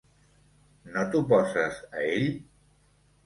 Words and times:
No 0.95 1.03
t'oposes 1.15 1.77
a 1.99 2.05
ell? 2.15 2.27